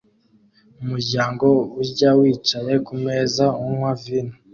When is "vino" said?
4.01-4.33